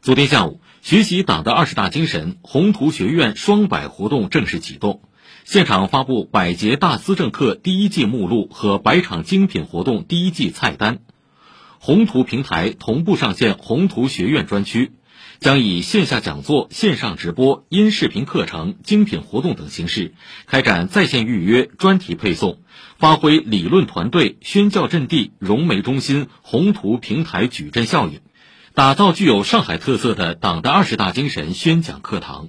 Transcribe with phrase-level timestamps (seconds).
[0.00, 5.02] 昨天下午，学习党的二十大精神，宏图学院双百活动正式启动。
[5.44, 11.00] 现场发布百节大思政课第一季目录和百场精品活动第一季菜单。
[11.80, 14.92] 宏图平台同步上线宏图学院专区，
[15.40, 20.14] 将以线下讲座、线上直播、音视频课程、精品活动等形式
[20.46, 22.60] 开展在线预约、专题配送，
[22.98, 28.20] 发挥理论团队、宣教阵地、融媒中心、宏图平台矩阵效应。
[28.74, 32.46] 打造具有上海特色的党的二十大精神宣讲课堂。